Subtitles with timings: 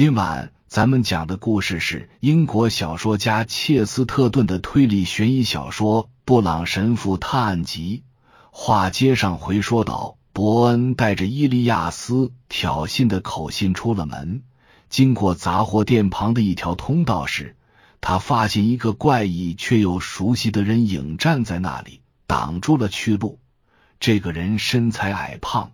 [0.00, 8.04] 今晚咱们讲的故事是英国小说家切斯特顿的推理悬疑小说《布朗神父探案集》。
[8.50, 14.42] 话接上回说道，伯恩带着伊利亚斯挑衅的口信出了门，
[14.88, 17.54] 经过杂货店旁的一条通道时，
[18.00, 23.38] 他发现一个怪异却又熟悉的人影站在那里，挡住了去路。
[23.98, 25.72] 这个人身材矮胖，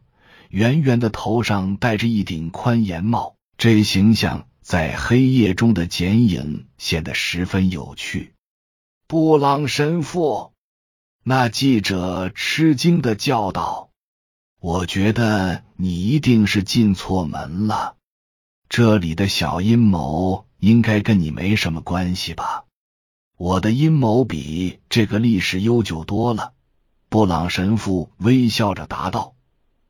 [0.48, 3.35] 圆圆的头上戴着一顶宽檐帽。
[3.58, 8.34] 这形象在黑夜中的剪影显得十分有趣。
[9.06, 10.52] 布朗神父，
[11.22, 13.88] 那记者吃惊的叫道
[14.60, 17.96] ：“我觉得你一定是进错门了。
[18.68, 22.64] 这里的小阴谋应该跟你没什么关系吧？
[23.38, 26.52] 我的阴谋比这个历史悠久多了。”
[27.08, 29.35] 布朗神父微笑着答道。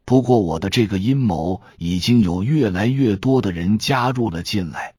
[0.06, 4.94] 不过，我的这个阴谋已经有越来越多的人加入了进来，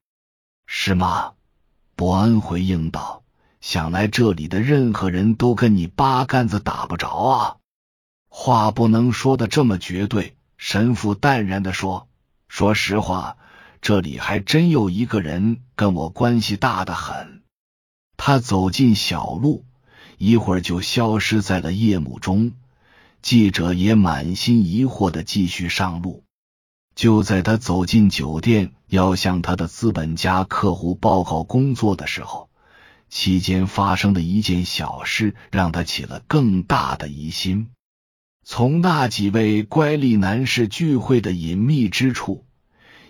[0.66, 1.32] 是吗？
[1.96, 3.22] 伯恩回应道
[3.62, 7.56] ：“想来这里的任何人都跟你八竿子打不着啊！”
[8.28, 10.36] 话不能说的这么绝对。
[10.58, 12.06] 神父淡然的说
[12.46, 13.38] ：“说实话，
[13.80, 17.42] 这里还真有一个人跟我关系大的很。”
[18.18, 19.64] 他走进小路，
[20.18, 22.52] 一会儿就消失在了夜幕中。
[23.22, 26.24] 记者也满心疑惑的继续上路。
[26.94, 32.48] 就在他走进酒店，要向他的资本家客户报告工作的时候，
[33.08, 37.68] 期间发生的一件小事让他起了更大的疑心。
[38.44, 42.44] 从那几位乖戾男士聚会的隐秘之处，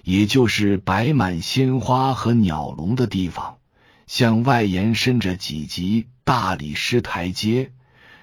[0.02, 3.58] 也就是摆满鲜花和鸟笼的地方，
[4.06, 7.72] 向外延伸着几级大理石台阶。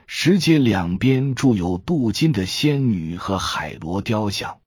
[0.07, 4.59] 石阶两边筑有镀金的仙女和海螺雕像。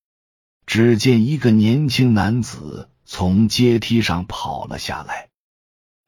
[0.67, 5.28] 只见一个年轻男子从阶梯上跑了下来，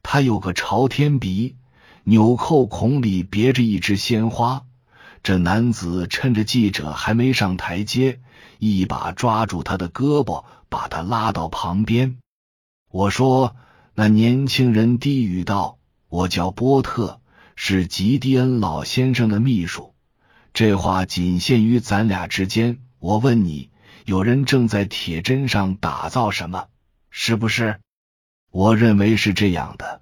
[0.03, 1.57] 他有个朝天鼻，
[2.05, 4.67] 纽扣孔里别着一支鲜花。
[5.23, 8.21] 这男子趁着记者还没上台阶，
[8.59, 12.19] 一把抓住他的胳膊，把他拉到旁边。
[12.91, 13.55] 我说
[13.95, 15.79] ：“那年轻人低语道，
[16.09, 17.20] 我叫波特。”
[17.63, 19.93] 是吉迪恩老先生的秘书，
[20.55, 22.79] 这话仅限于咱俩之间。
[22.99, 23.69] 我问你，
[24.07, 26.69] 有人正在铁砧上打造什么？
[27.11, 27.79] 是不是？
[28.51, 30.01] 我认为是这样的。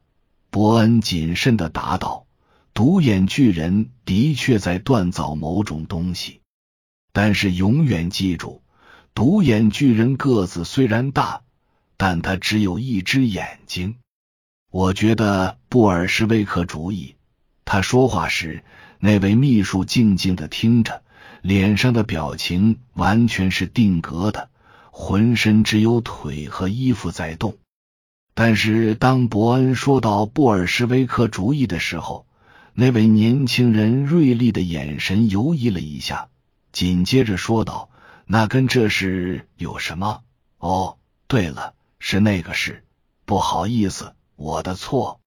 [0.50, 2.28] 伯恩谨慎的答道
[2.74, 6.40] ：“独眼巨人的确在锻造某种东西，
[7.12, 8.62] 但是永远记住，
[9.14, 11.42] 独眼巨人个子虽然大，
[11.96, 13.96] 但他只有一只眼睛。
[14.70, 17.16] 我觉得布尔什维克主义。”
[17.70, 18.64] 他说话时，
[18.98, 21.02] 那位秘书静静的听着，
[21.42, 24.48] 脸上的表情完全是定格的，
[24.90, 27.58] 浑身只有腿和衣服在动。
[28.32, 32.24] 但是当伯恩说到布尔什维克主义的时候，
[32.72, 36.28] 那位年轻人锐利的眼神游移了一下，
[36.72, 37.90] 紧接着说道
[38.24, 40.22] ：“那跟这事有什么？
[40.56, 40.96] 哦，
[41.26, 42.82] 对了，是那个事。
[43.26, 45.20] 不好意思，我的错。”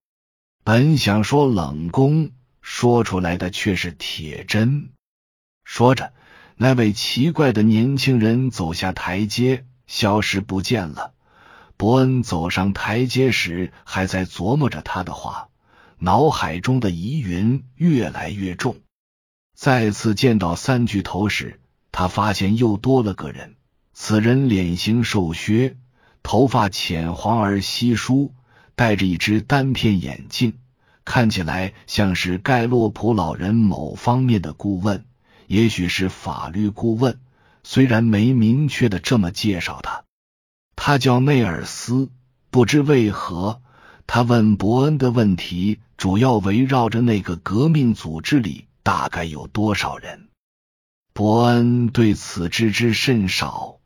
[0.64, 2.30] 本想说冷宫，
[2.62, 4.92] 说出来的却是铁针。
[5.64, 6.14] 说着，
[6.56, 11.14] 那位奇怪的年轻人走下台阶，消失不见了。
[11.78, 15.50] 伯恩走上台阶时，还在琢磨着他的话，
[15.98, 18.78] 脑海中的疑云越来越重。
[19.56, 21.60] 再次见到三巨头时，
[21.92, 23.56] 他发现又多了个人。
[23.94, 25.76] 此人脸型瘦削，
[26.22, 28.36] 头发浅黄而稀疏。
[28.76, 30.54] 戴着一只单片眼镜，
[31.06, 35.06] 看起来像是盖洛普老人某方面的顾问，
[35.48, 37.20] 也许是法律顾问。
[37.64, 40.04] 虽然没明确的这么介绍他，
[40.76, 42.10] 他叫内尔斯。
[42.50, 43.62] 不知为何，
[44.08, 50.28] 他问伯恩的问题主要围绕着那个革命组织里大概有多少人。
[51.14, 53.78] 伯恩对此知之甚少，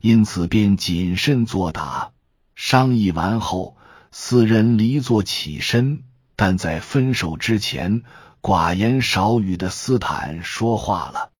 [0.00, 2.10] 因此便谨慎作答。
[2.56, 3.76] 商议完后。
[4.12, 6.02] 四人离座起身，
[6.36, 8.02] 但在分手之前，
[8.42, 11.30] 寡言少语的斯坦说话了：“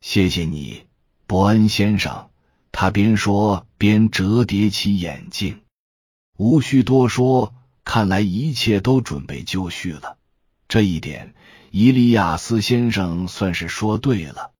[0.00, 0.84] 谢谢你，
[1.26, 2.30] 伯恩先生。”
[2.72, 5.60] 他边说边折叠起眼镜。
[6.36, 10.16] 无需多说，看来一切都准备就绪了。
[10.68, 11.34] 这一点，
[11.70, 14.52] 伊利亚斯先生算是说对了。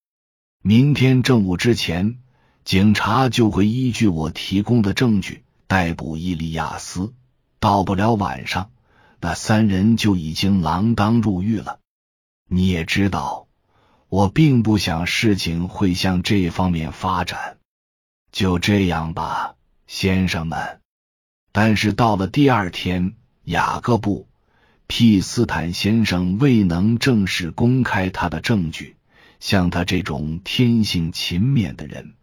[0.63, 2.19] 明天正午之前，
[2.65, 7.15] 警察就会依据我提供的证据逮捕伊利亚斯。
[7.61, 8.71] 到不了晚上，
[9.21, 11.81] 那三人就已经锒铛入狱了。
[12.49, 13.47] 你也知道，
[14.09, 17.59] 我并不想事情会向这方面发展。
[18.33, 19.57] 就这样吧，
[19.87, 20.81] 先生们。
[21.53, 23.15] 但是到了第二天，
[23.45, 24.29] 雅各布
[24.89, 28.97] ·P· 斯坦先生未能正式公开他的证据。
[29.41, 32.15] 像他这种天性勤勉的人，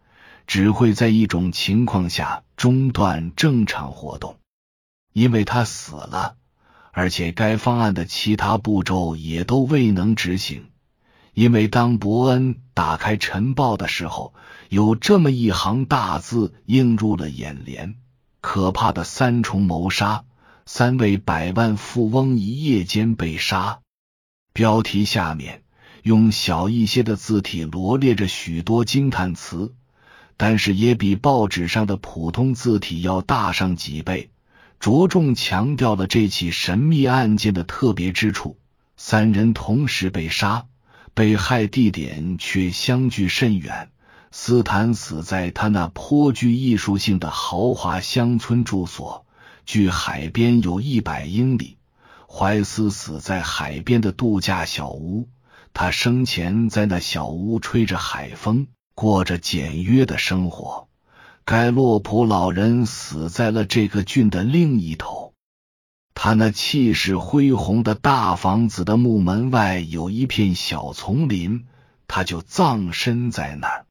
[0.46, 4.36] 只会在一种情况下中断正常活动，
[5.16, 6.36] 因为他死了，
[6.92, 10.66] 而且该方案的其他步骤也都未能执行。
[11.32, 14.34] 因为当伯恩打开晨报的时候，
[14.68, 17.94] 有这么一行大字映入了眼帘
[18.42, 20.24] ：“可怕的三重谋杀，
[20.66, 23.80] 三位百万富翁一夜间被杀。”
[24.52, 25.62] 标题下面
[26.02, 29.74] 用小一些的字体罗列着许多惊叹词，
[30.36, 34.28] 但是也比报纸上的普通字体要大上几倍，
[34.78, 38.58] 着重强调了这起神秘案件的特别之处：
[38.96, 40.66] 三人同时被杀。
[41.14, 43.90] 被害地点却相距甚远。
[44.30, 49.24] 斯坦死在他那颇具艺术性的豪华乡村住所，
[49.64, 51.78] 距海边有一百英里。
[52.28, 55.26] 怀斯死在海边的度假小屋，
[55.72, 60.86] 他生前在那小屋吹着海风，过着简约的生活。
[61.48, 65.32] 盖洛普老人死在了这个郡的另一头。
[66.12, 71.64] 他那气势恢宏的大房子的木门外有一片小丛林，
[72.08, 73.86] 他就葬身在那儿。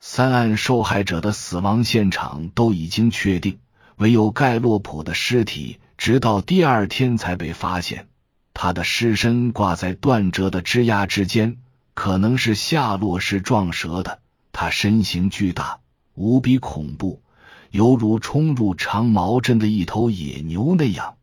[0.00, 3.60] 三案受害者的死亡现场都已经确定，
[3.94, 8.08] 唯有盖洛普的尸体直到第二天才被发现。
[8.52, 11.58] 他的尸身挂在断折的枝桠之间，
[11.94, 14.18] 可能是下落时撞折的。
[14.50, 15.78] 他身形巨大，
[16.20, 17.22] 无比恐怖，
[17.70, 21.16] 犹如冲入长毛镇的一头野牛那样。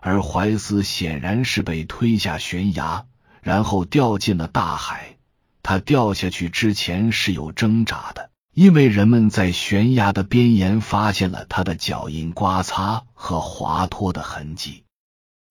[0.00, 3.06] 而怀斯显然是被推下悬崖，
[3.40, 5.16] 然后掉进了大海。
[5.62, 14.82] 他掉下去之前是有挣扎的，因为人们在悬崖的边沿发现了他的脚印刮擦和滑脱的痕迹。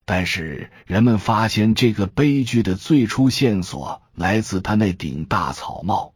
[0.04, 6.14] 但是人们发现这个悲剧的最初线索来自他那顶大草帽，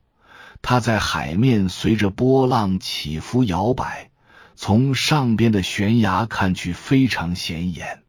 [0.68, 4.10] 它在海面随着波浪起伏摇摆，
[4.56, 8.02] 从上边的悬崖看去非常显眼。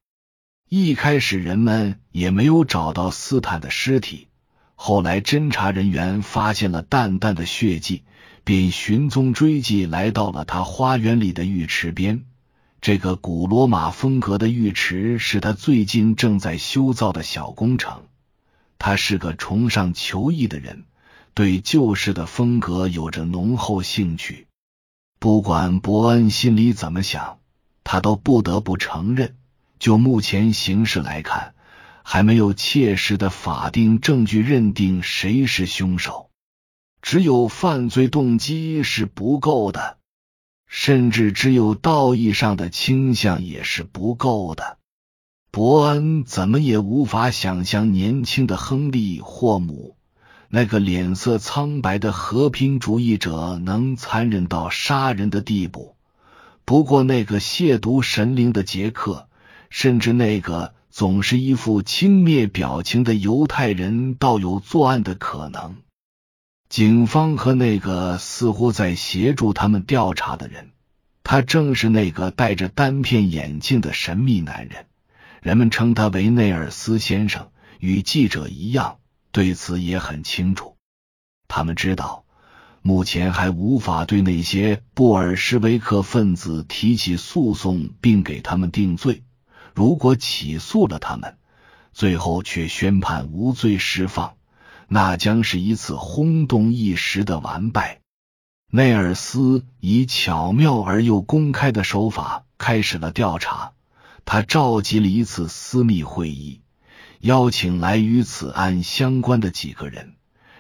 [0.71, 4.29] 一开始人们也没有找到斯坦的尸体，
[4.75, 8.05] 后来侦查人员发现了淡淡的血迹，
[8.43, 12.25] 便寻踪追迹来到了他花园里的浴池边。
[12.81, 18.05] 这个古罗马风格的浴池是他最近正在修造的小工程。
[18.79, 20.85] 他是个崇尚求艺的人，
[21.37, 24.47] 对旧式的风格有着浓厚兴趣。
[25.19, 27.41] 不管伯恩心里怎么想，
[27.85, 29.37] 他都不得不承认。
[29.79, 31.53] 就目前形势来看，
[32.03, 36.31] 还没有切实的法定证据认定谁是凶手。
[37.03, 39.99] 只有犯罪动机是不够的，
[40.67, 44.79] 甚至只有道义上的倾向也是不够的。
[45.51, 49.99] 伯恩怎么也无法想象年轻的亨利·霍姆
[50.49, 55.97] 那个脸色苍白的和平主义者能残忍到杀人的地步。
[56.65, 59.29] 不过，那个亵渎神灵的杰克。
[59.69, 65.79] 甚至那个总是一副轻蔑表情的犹太人，倒有作案的可能。
[66.69, 70.71] 警方和那个似乎在协助他们调查的人，
[71.25, 74.87] 他正是那个戴着单片眼镜的神秘男人。
[75.43, 77.51] 人们称他为内尔斯先生，
[77.81, 78.99] 与记者一样，
[79.37, 80.79] 对此也很清楚。
[81.47, 82.25] 他们知道，
[82.81, 89.25] 目前还无法对那些布尔什维克分子提起诉讼，并给他们定罪。
[89.75, 91.37] 如果起诉了他们，
[91.93, 94.37] 最后却宣判无罪释放，
[94.89, 98.01] 那将是一次轰动一时的完败。
[98.71, 103.73] 内尔斯以巧妙而又公开的手法开始了调查。
[104.25, 106.63] 他召集了一次私密会议，
[107.21, 110.15] 邀请来与此案相关的几个人，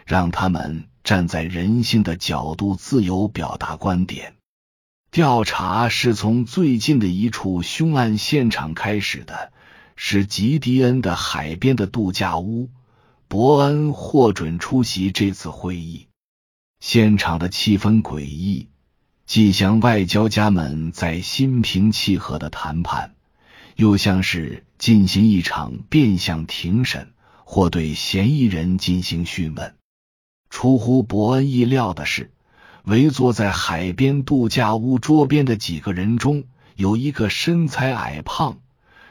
[0.05, 4.35] 让他们站在人性的角度自由表达观点。
[5.11, 9.53] 调查是从最近的一处凶案现场开始的，
[9.97, 12.71] 是吉迪恩的海边的度假屋。
[13.29, 16.07] 伯恩获准出席这次会议，
[16.79, 18.69] 现场的气氛诡异，
[19.27, 23.16] 既像外交家们在心平气和的谈判，
[23.77, 27.13] 又像是进行一场变相庭审
[27.45, 29.77] 或对嫌疑人进行讯问。
[30.51, 32.33] 出乎伯恩意料的是。
[32.87, 36.45] 围坐在海边度假屋桌边的几个人中，
[36.77, 38.61] 有一个身材矮胖、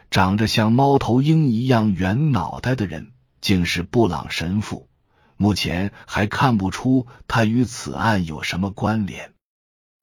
[0.10, 4.88] 长着像猫头鹰一样圆脑袋的人，竟是布朗神父。
[5.36, 9.34] 目前还看不出他与此案有什么关联。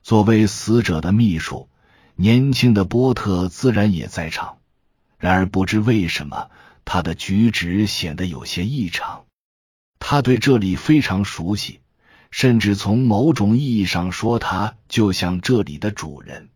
[0.02, 1.70] 作为死者的秘书，
[2.22, 4.58] 年轻的波特自然也在场，
[5.18, 6.52] 然而不知为什么，
[6.84, 9.24] 他的举止显得有些异常。
[9.98, 11.80] 他对这里非常熟悉，
[12.30, 16.50] 甚至从某种意义上说，他就像这里的主人。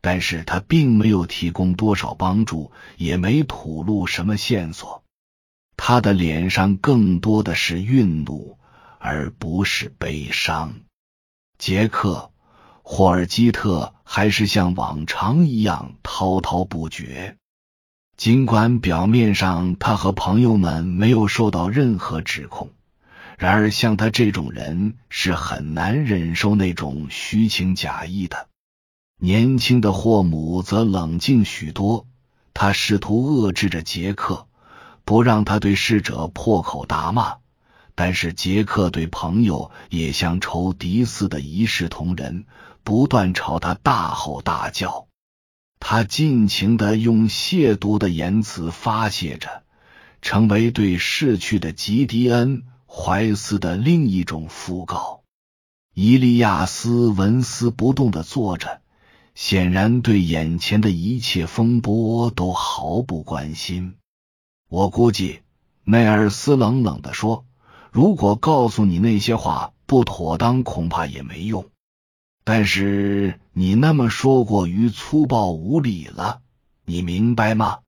[0.00, 5.04] 但是他并没有提供多少帮助，也没吐露什么线索。
[5.76, 8.58] 他的脸上更多的是愠怒，
[8.98, 10.74] 而不是悲伤。
[11.56, 12.32] 杰克。
[12.86, 17.38] 霍尔基特还是像往常一样滔滔不绝，
[18.14, 22.68] 尽管表面上他和朋友们没有受到任何指控，
[23.38, 28.48] 然而像他这种人是很难忍受那种虚情假意的。
[29.18, 32.06] 年轻的霍姆则冷静许多，
[32.52, 34.46] 他试图遏制着杰克，
[35.06, 37.38] 不让他对逝者破口大骂。
[37.96, 42.44] 但是杰克对朋友也像仇敌似的一视同仁，
[42.84, 45.08] 不断朝他大吼大叫。
[45.80, 49.64] 他尽情的用亵渎的言辞发泄着，
[50.22, 55.22] 成为对逝去的吉迪恩·怀斯的另一种讣告。
[55.94, 58.80] 伊利亚斯纹丝不动的坐着，
[59.34, 63.96] 显然对眼前的一切风波都毫不关心。
[64.68, 65.40] 我估计，
[65.84, 67.44] 内尔斯冷冷的说。
[67.92, 71.66] 如果告诉你那些话不妥当，恐怕也没用。
[72.44, 76.42] 但是你那么说过于粗暴无礼了，
[76.84, 77.80] 你明白吗？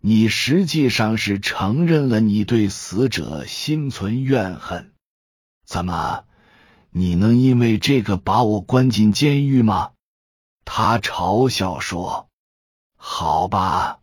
[0.00, 4.92] 你实际上是承认了你对死者心存怨恨。
[5.64, 6.24] 怎么，
[6.90, 9.90] 你能因为这个把我关进监狱吗？
[10.64, 12.28] 他嘲笑说
[12.96, 14.00] ：“好吧，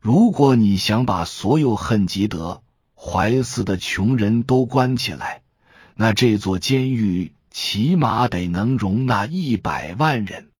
[0.00, 2.62] 如果你想把所有恨吉德。”
[3.04, 5.42] 怀斯的穷人都关起来，
[5.96, 10.50] 那这座监狱起码得能容纳一百万人。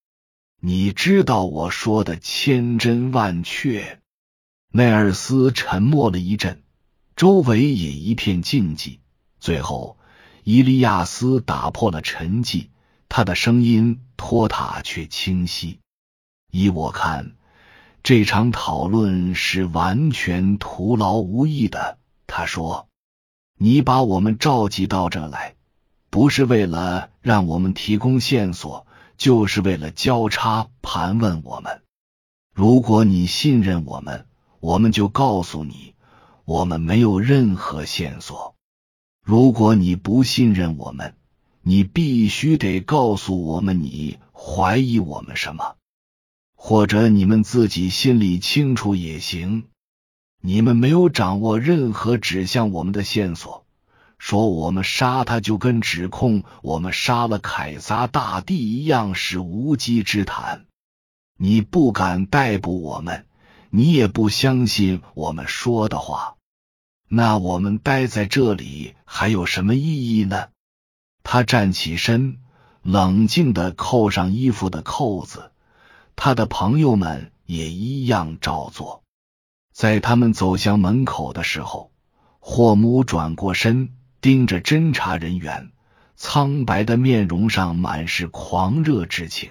[0.61, 4.01] 你知道我说的千真万确。
[4.71, 6.63] 内尔斯沉默了一阵，
[7.17, 9.01] 周围也一片静寂。
[9.41, 9.99] 最后，
[10.45, 12.69] 伊利亚斯打破了沉寂，
[13.09, 15.81] 他的声音拖沓却清晰。
[16.51, 17.33] 依我看，
[18.03, 21.99] 这场讨论是完全徒劳无益的。
[22.27, 22.89] 他说
[23.59, 25.55] ：“你把我们召集到这来，
[26.13, 31.81] 不是为了让我们提供线索，就是为了交叉盘问我们。
[32.55, 34.27] 如果你信任我们，
[34.61, 35.95] 我们就告诉你，
[36.45, 38.57] 我们没有任何线索；
[39.25, 41.15] 如果你不信任我们，
[41.63, 45.77] 你必须得告诉我们你怀疑我们什么，
[46.55, 49.65] 或者你们自己心里清楚也行。”
[50.45, 53.62] 你们没有掌握任何指向我们的线索，
[54.25, 60.67] 说我们杀他就跟指控我们杀了凯撒大帝一样是无稽之谈。
[61.37, 63.27] 你不敢逮捕我们，
[63.69, 66.37] 你也不相信我们说的话，
[67.09, 70.51] 那我们待在这里还有什么意义呢？
[71.25, 72.39] 他站起身，
[72.83, 75.51] 冷静的扣上衣服的扣子，
[76.15, 79.03] 他的朋友们也一样照做。
[79.75, 81.91] 在他们走向门口的时候，
[82.39, 85.73] 霍姆转过身，盯着侦查人员，
[86.15, 89.51] 苍白的面容上满是狂热之情。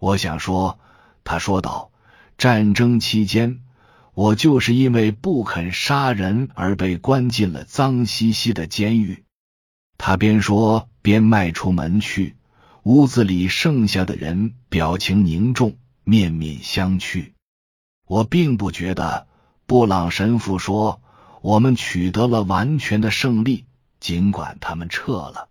[0.00, 0.80] 我想说，
[1.22, 1.92] 他说道
[2.36, 3.60] ：“战争期间，
[4.12, 9.22] 我就是因为不肯杀人而被关进了脏兮兮的监狱。”
[9.98, 12.34] 他边说边迈出门去。
[12.82, 17.30] 屋子里剩下的人表情凝重，面面相觑。
[18.04, 19.28] 我并不觉得，
[19.64, 21.00] 布朗神父说，
[21.40, 23.64] 我们取得了完全的胜利，
[24.06, 25.48] 尽管他们撤了。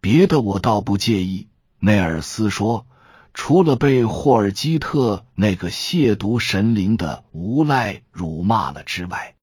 [0.00, 1.46] 别的我倒不介意，
[1.78, 2.84] 内尔斯说，
[3.32, 9.36] 除了被霍尔基特那个亵渎神灵的无赖辱骂了之外。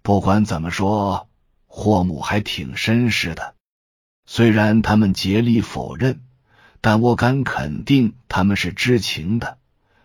[0.00, 1.28] 不管怎么说，
[1.66, 3.56] 霍姆还挺绅士的。
[4.26, 6.20] 虽然他们竭力否认，
[6.80, 9.58] 但我敢肯定他们是知情的。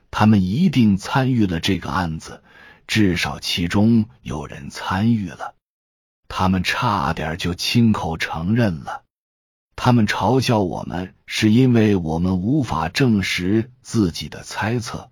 [0.09, 2.41] 他们一定参与了这个案子，
[2.87, 5.53] 至少其中有人参与了。
[6.27, 9.03] 他们差点就亲口承认了。
[9.75, 15.11] 他们嘲笑我们，是因为我们无法证实自己的猜测，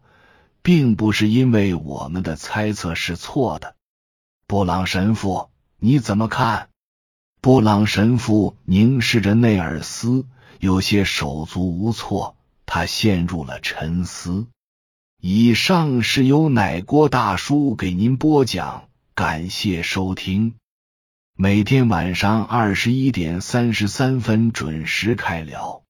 [0.62, 3.76] 并不是因为我们的猜测是错的。
[4.48, 6.70] 布朗神父，你怎么看？
[7.42, 10.26] 布朗神父凝视着内尔斯，
[10.60, 12.36] 有些手足无措。
[12.66, 14.48] 他陷入了沉思。
[15.22, 20.56] 以上是由奶锅大叔给您播讲，感谢收听。
[21.38, 25.85] 每天晚上二十一点三十三分准时开聊。